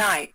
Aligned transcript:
Night. 0.00 0.34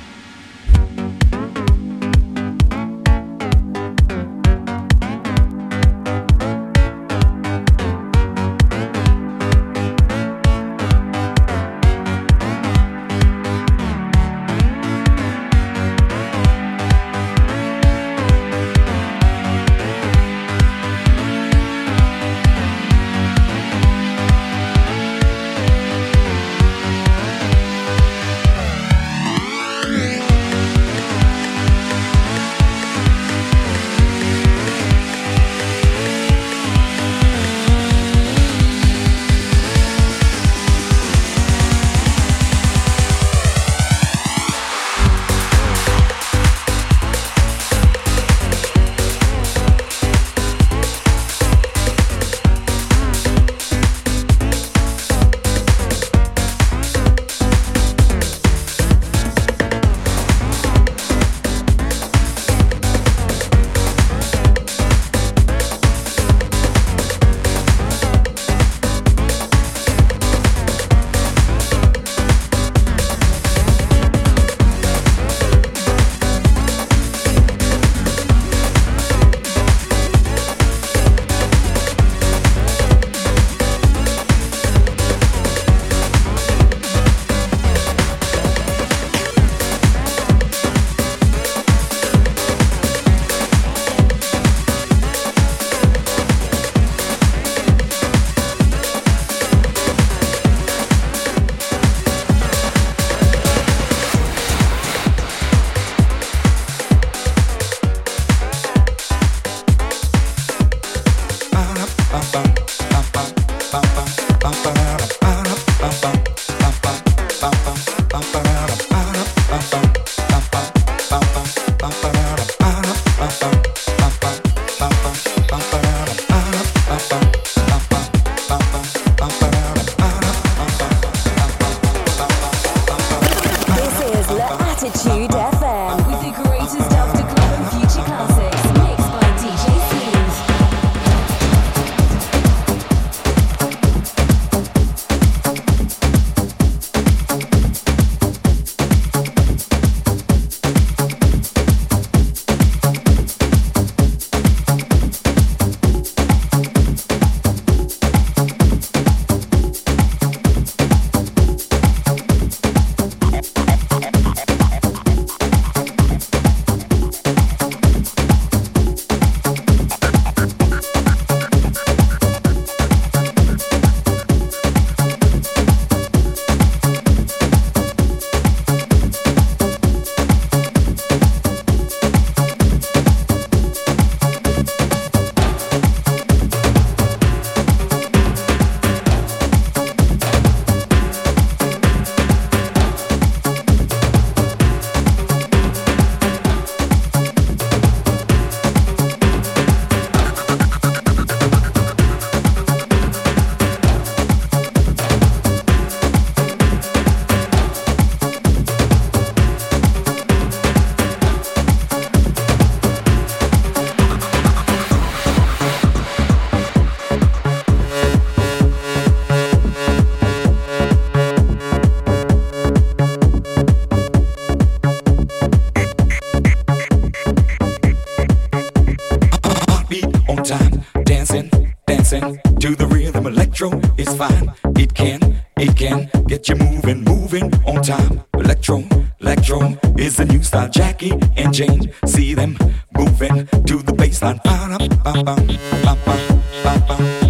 to 232.61 232.75
the 232.75 232.85
rhythm. 232.85 233.25
Electro 233.25 233.71
is 233.97 234.15
fine. 234.15 234.53
It 234.77 234.93
can, 234.93 235.19
it 235.57 235.75
can 235.75 236.09
get 236.27 236.47
you 236.47 236.55
moving, 236.55 237.03
moving 237.03 237.51
on 237.65 237.81
time. 237.81 238.23
Electro, 238.35 238.83
electro 239.19 239.77
is 239.97 240.17
the 240.17 240.25
new 240.25 240.43
style. 240.43 240.69
Jackie 240.69 241.13
and 241.37 241.51
Jane, 241.51 241.91
see 242.05 242.35
them 242.35 242.57
moving 242.95 243.47
to 243.65 243.81
the 243.81 243.93
baseline. 243.93 244.43
Ba-da, 244.43 244.77
ba-ba, 245.03 245.35
ba-ba, 245.83 246.41
ba-ba. 246.63 247.20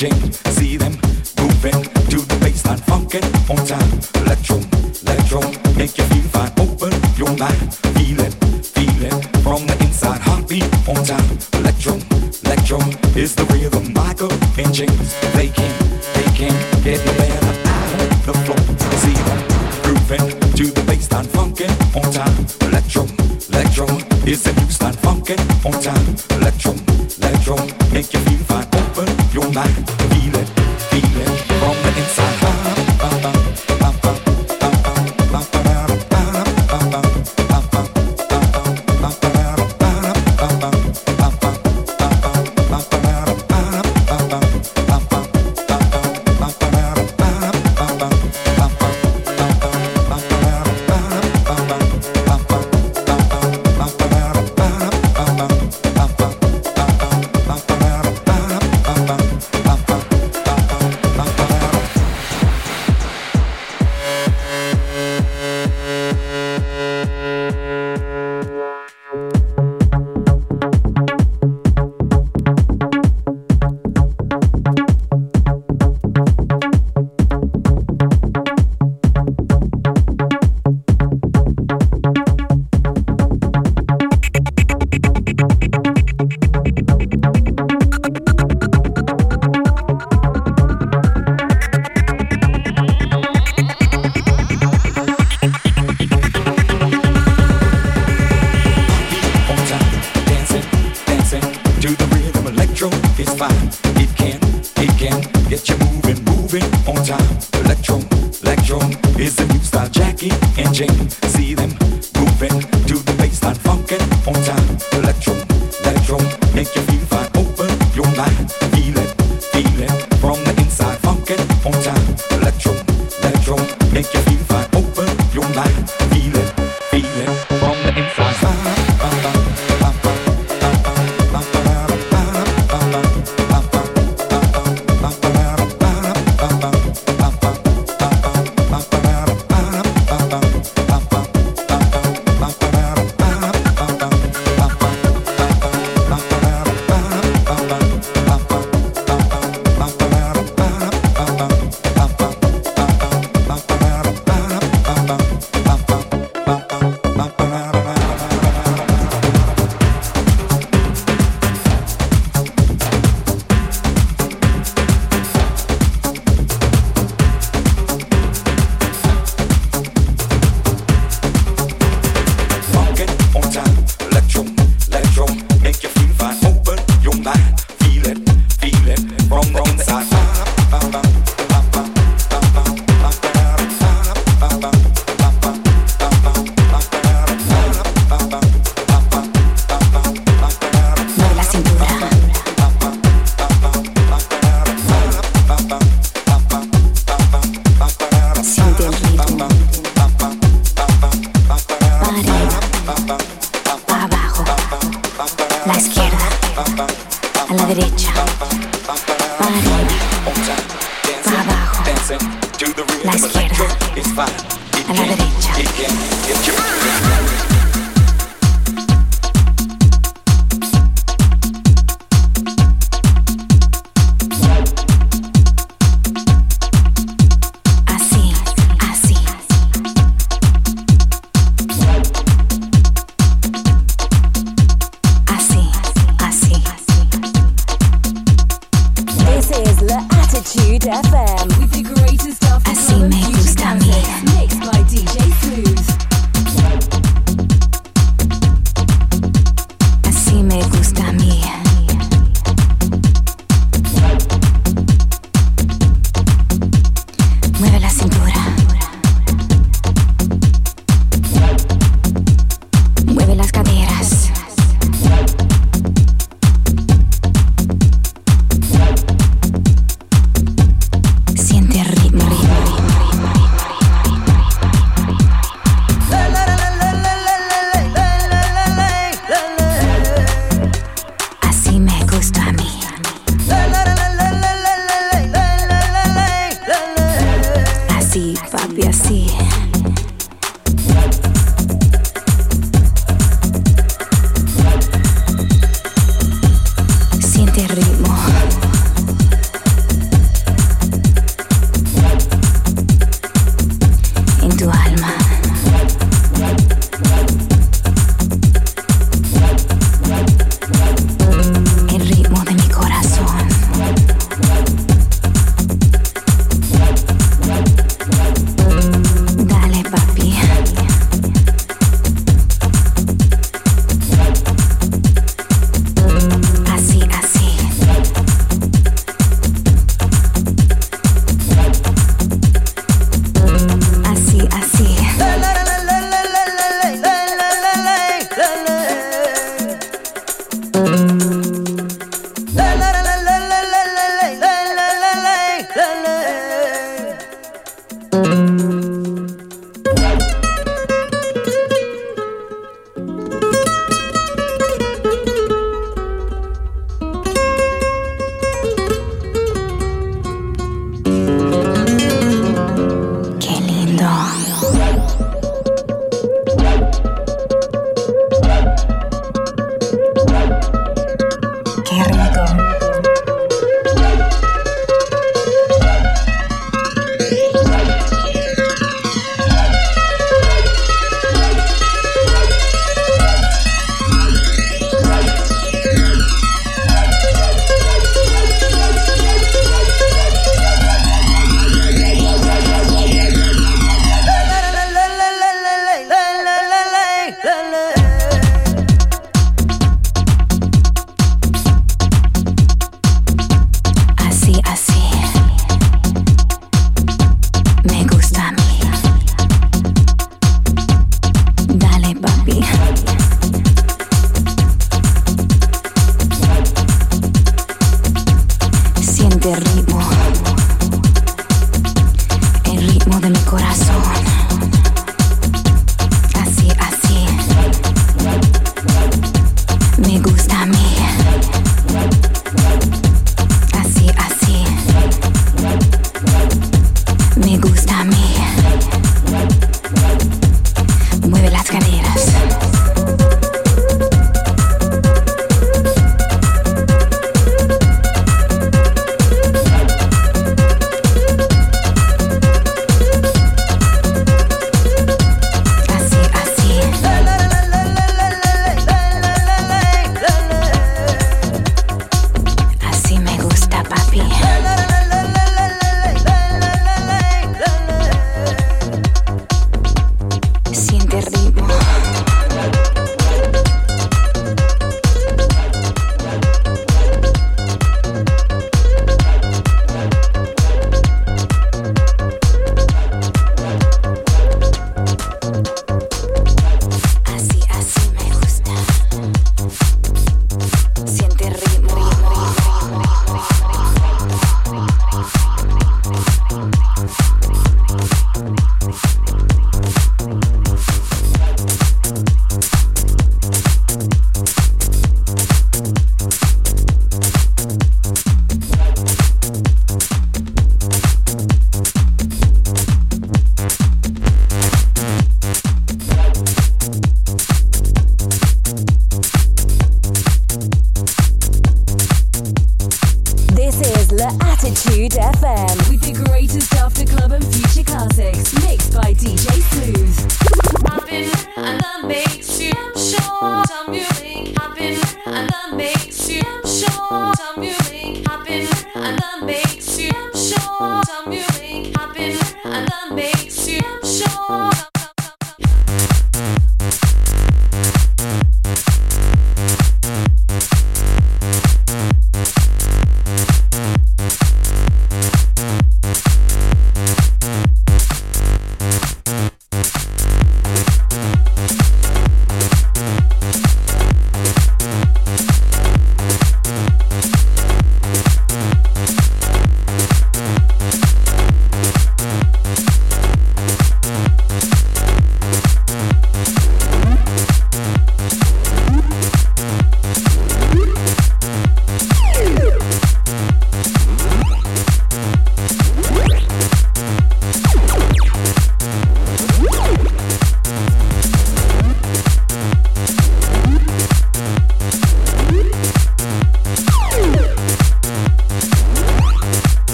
James. 0.00 0.39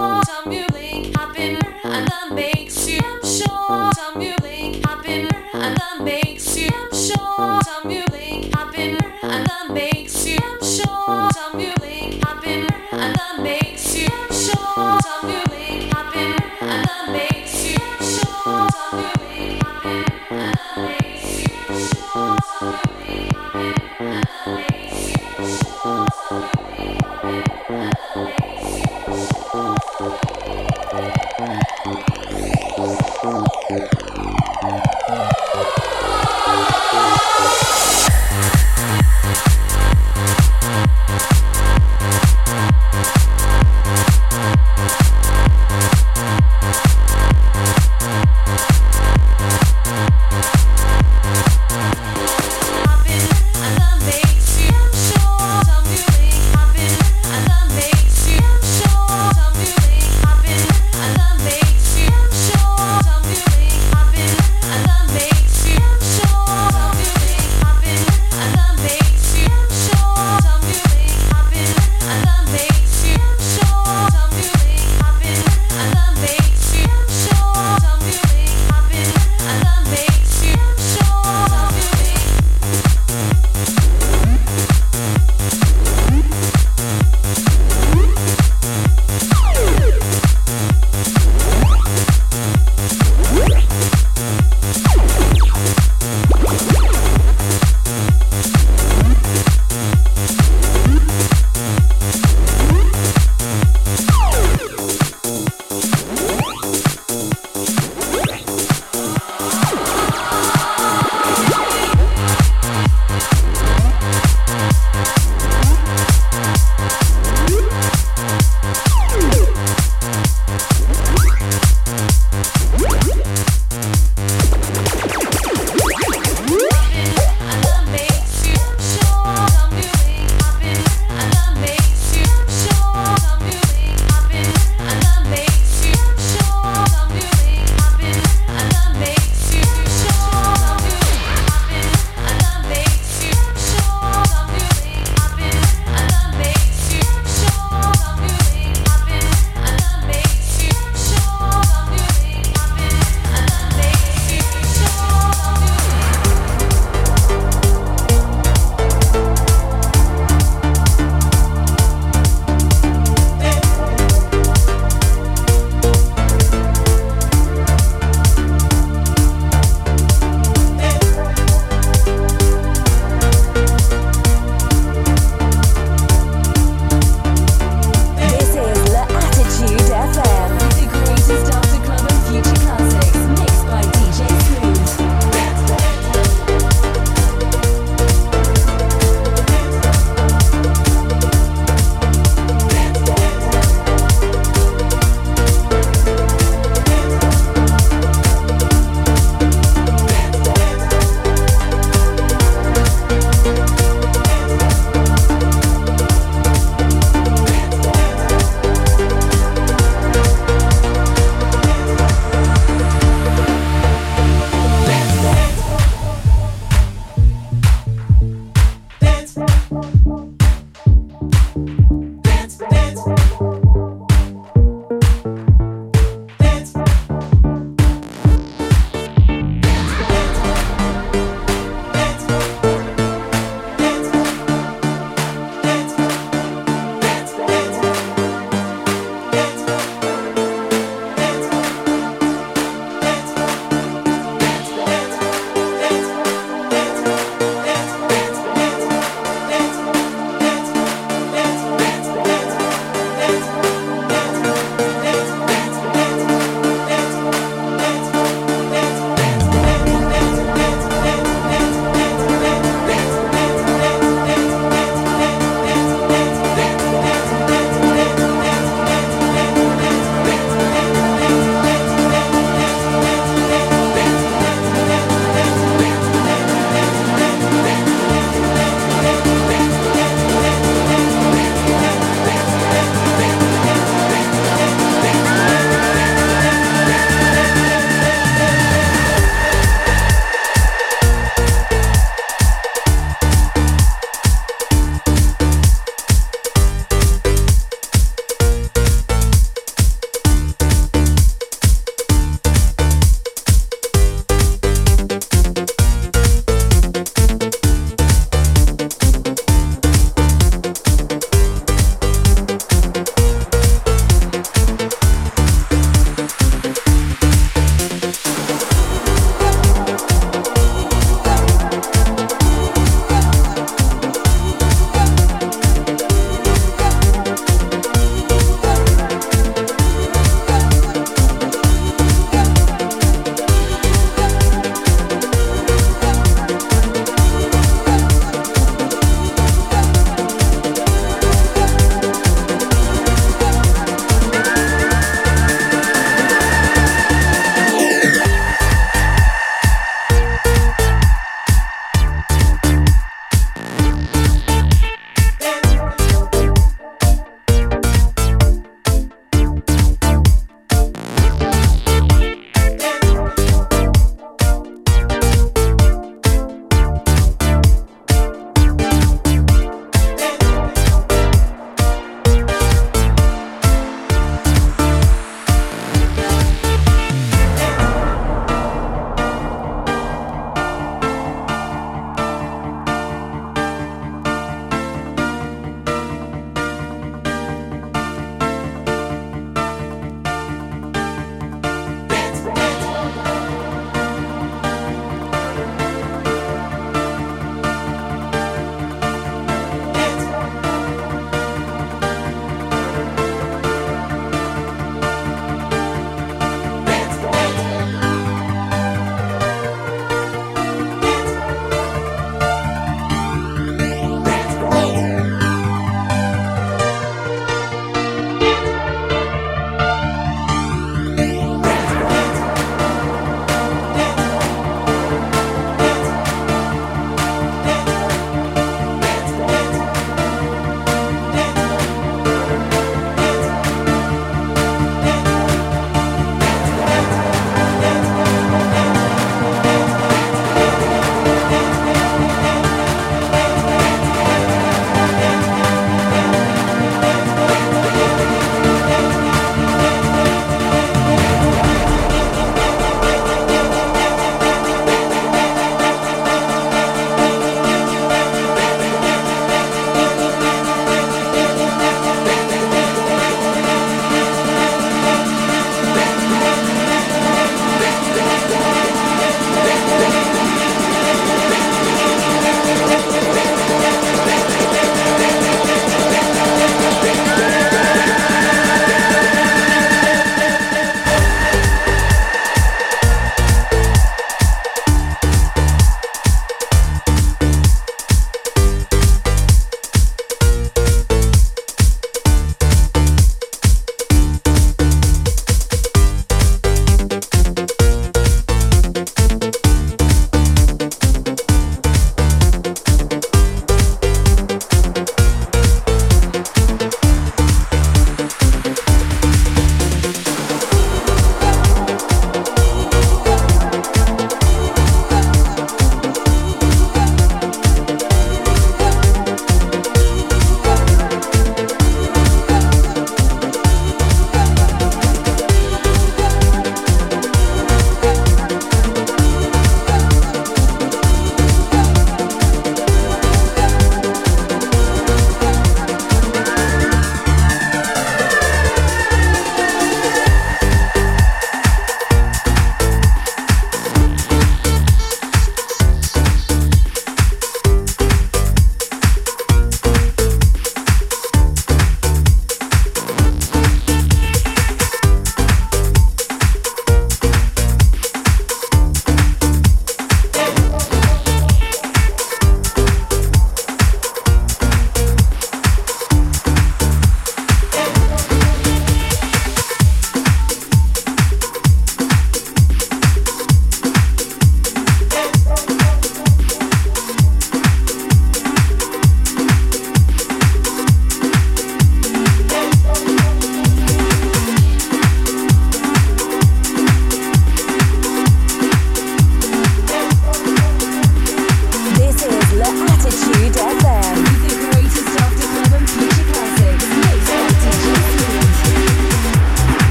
Thank 0.00 0.72
you. 0.74 0.79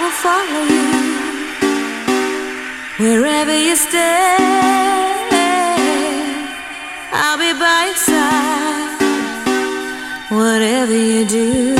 will 0.00 0.16
follow 0.24 0.64
you 0.74 0.86
wherever 3.02 3.56
you 3.66 3.76
stay. 3.76 4.36
I'll 7.12 7.38
be 7.44 7.52
by 7.64 7.80
your 7.88 8.00
side, 8.08 8.98
whatever 10.30 10.96
you 10.96 11.26
do. 11.26 11.79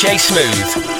DJ 0.00 0.18
Smooth. 0.18 0.99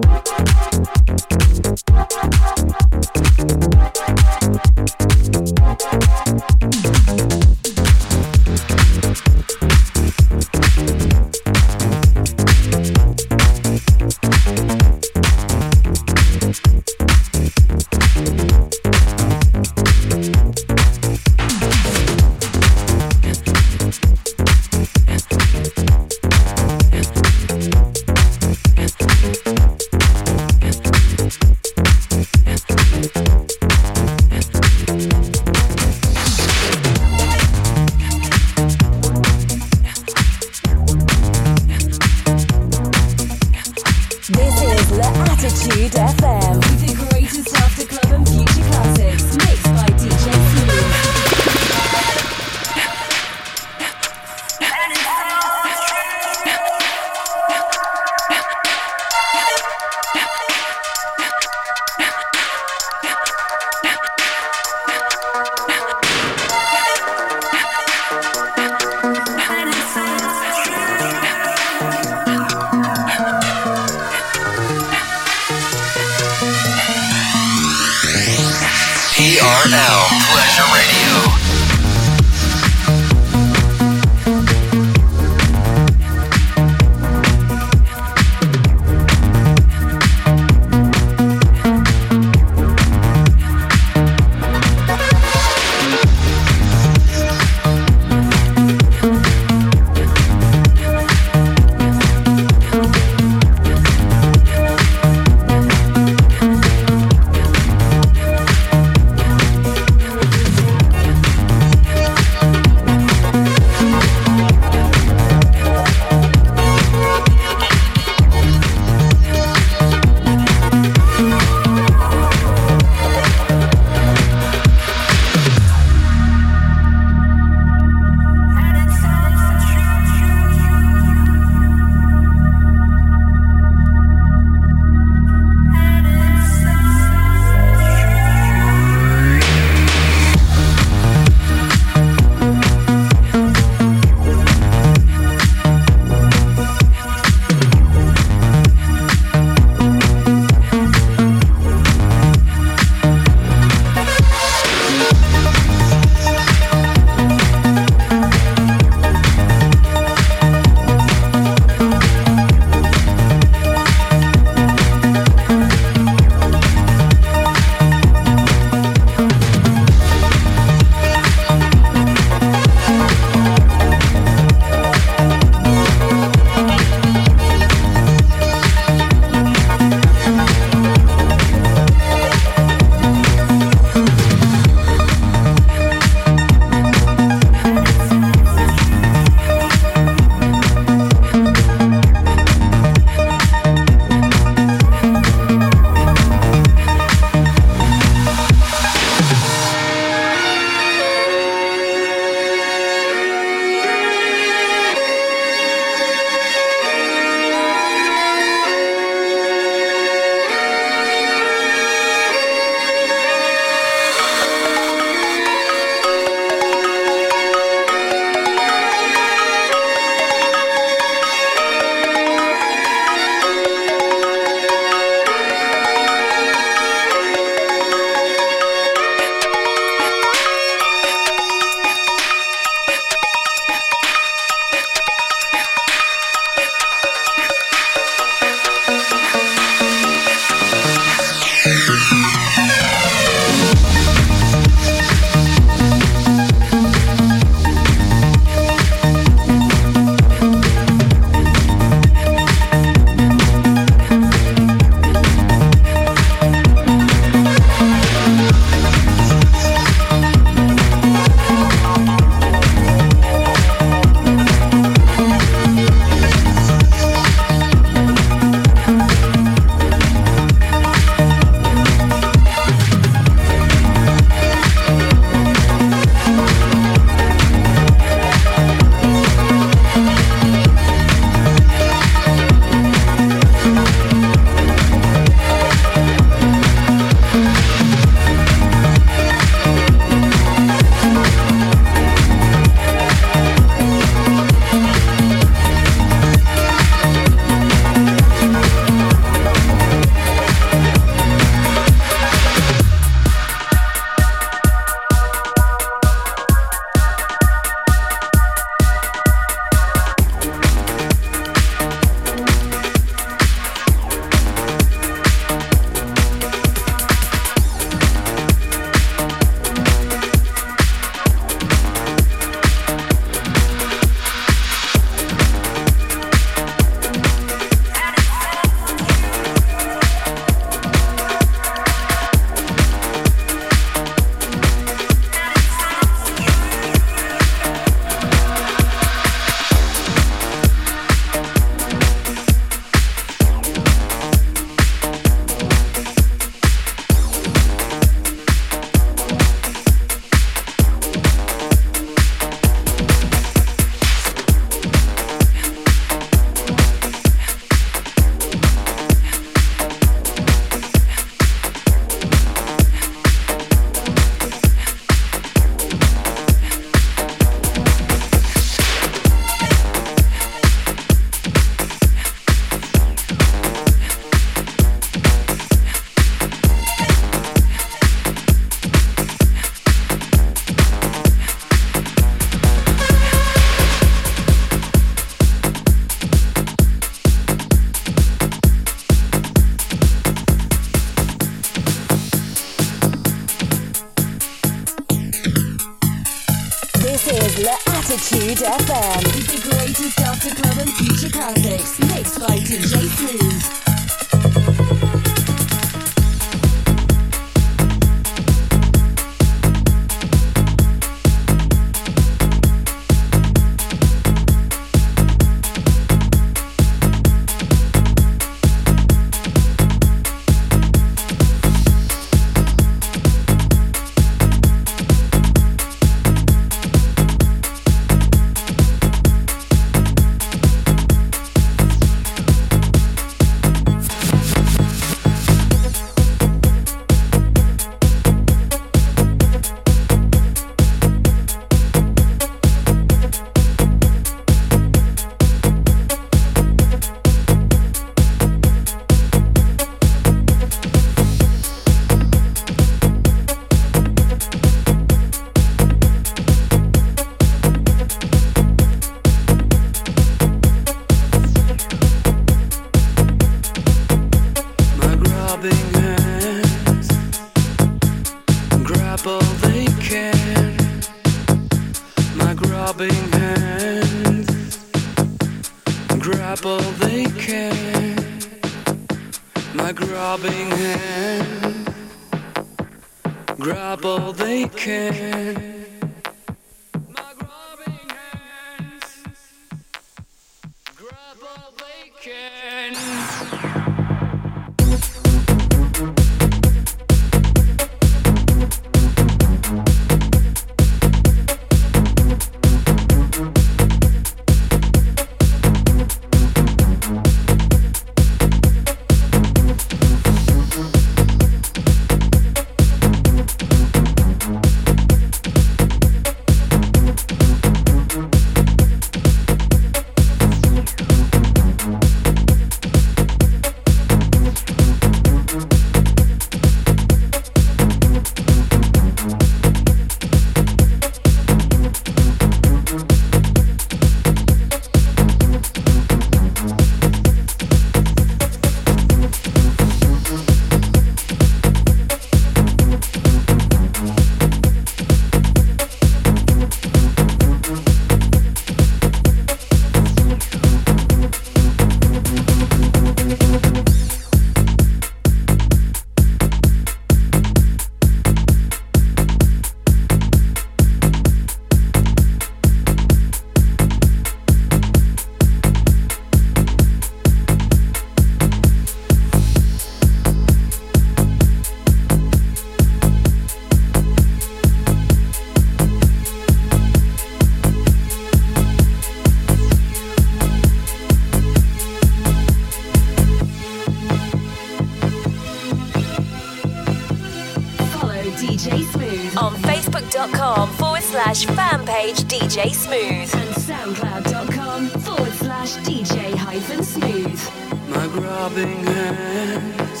DJ 592.30 592.74
Smooth 592.74 593.34
and 593.34 593.54
SoundCloud.com 593.54 594.88
forward 594.88 595.32
slash 595.34 595.76
DJ 595.78 596.34
hyphen 596.34 596.82
smooth. 596.82 597.40
My 597.88 598.06
grabbing 598.08 598.84
hands 598.86 600.00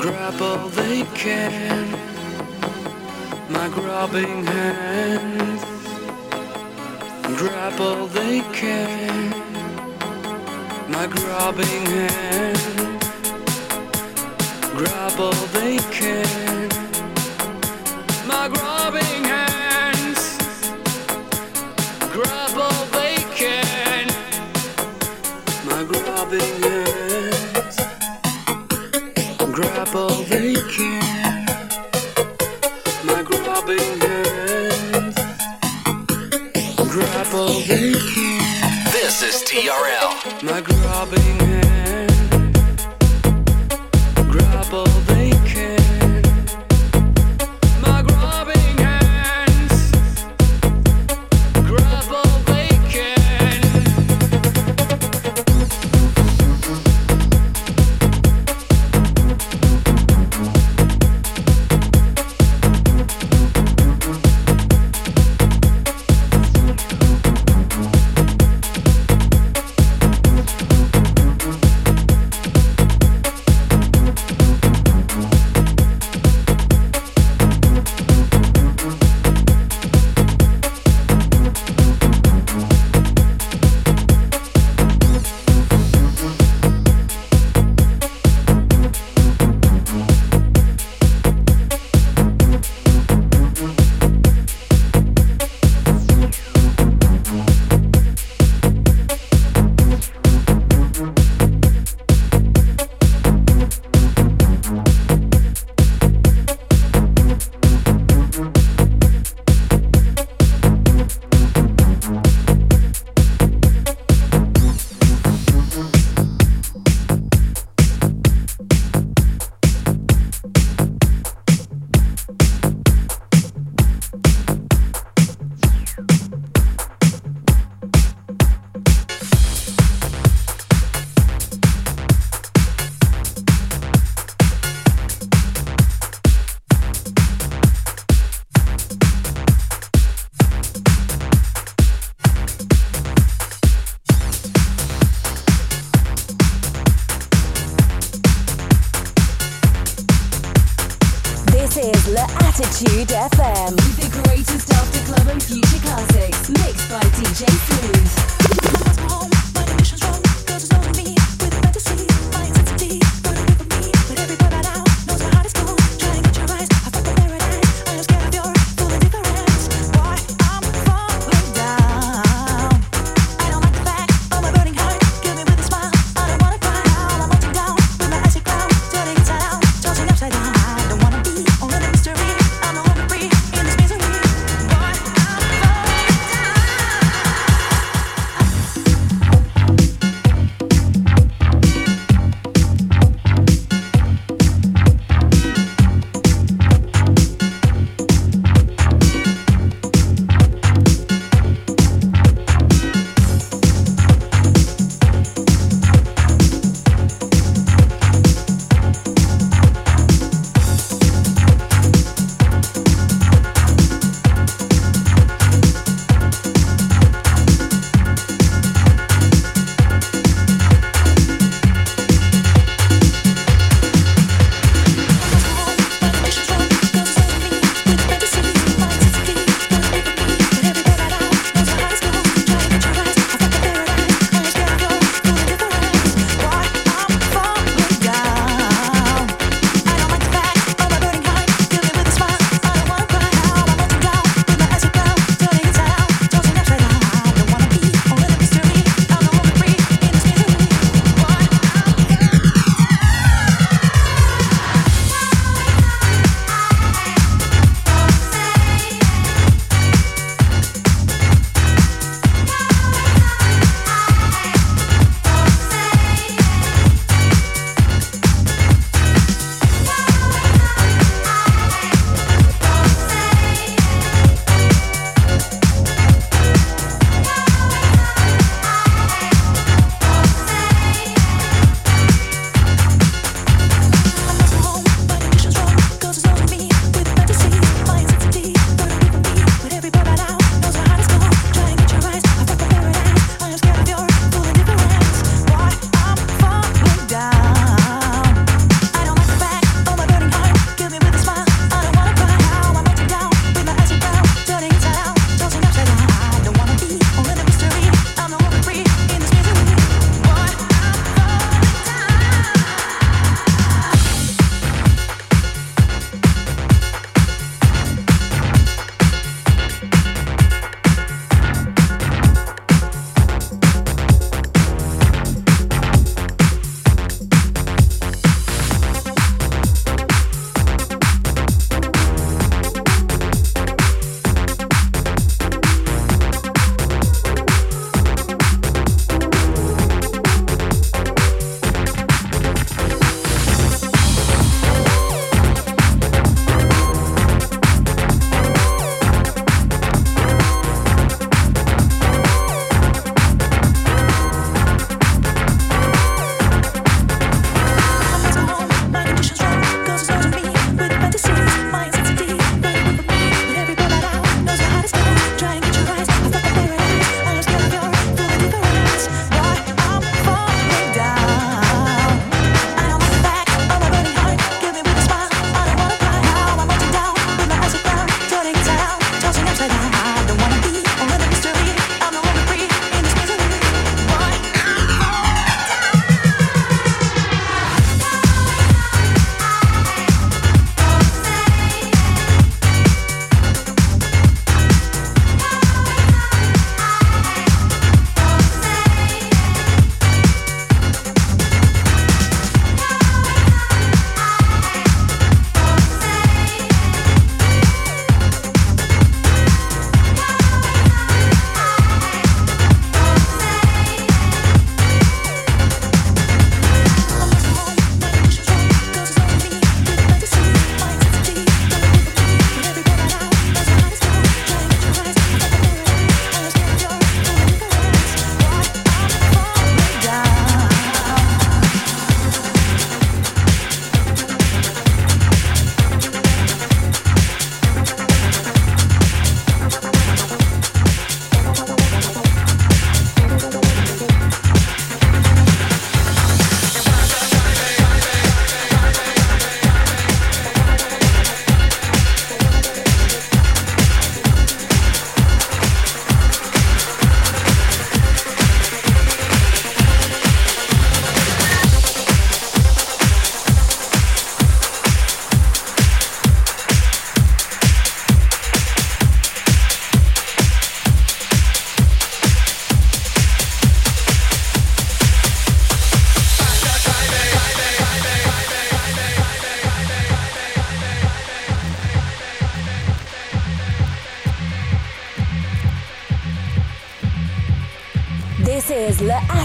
grab 0.00 0.40
all 0.40 0.68
they 0.68 1.02
can. 1.14 1.90
My 3.50 3.68
grabbing 3.68 4.46
hands 4.46 5.62
grab 7.38 7.80
all 7.80 8.06
they 8.06 8.40
can. 8.52 9.30
My 10.90 11.06
grabbing 11.06 11.86
hands 11.86 13.04
grab 14.74 15.20
all 15.20 15.46
they 15.52 15.76
can. 15.90 16.61
My 18.92 19.21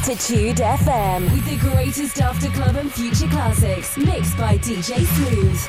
L'Attitude 0.07 0.55
FM 0.55 1.23
with 1.33 1.43
the 1.43 1.57
greatest 1.57 2.21
after 2.21 2.47
club 2.51 2.77
and 2.77 2.89
future 2.89 3.27
classics. 3.27 3.97
Mixed 3.97 4.37
by 4.37 4.57
DJ 4.59 5.03
Smooth. 5.03 5.59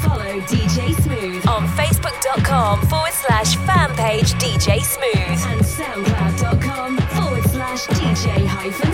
Follow 0.00 0.40
DJ 0.46 0.94
Smooth. 1.02 1.46
On 1.46 1.68
Facebook.com 1.76 2.80
forward 2.86 3.12
slash 3.12 3.56
fan 3.56 3.94
page 3.94 4.32
DJ 4.40 4.80
Smooth. 4.80 5.38
And 5.52 5.60
SoundCloud.com 5.60 6.96
forward 6.96 7.44
slash 7.50 7.86
DJ 7.88 8.46
hyphen 8.46 8.93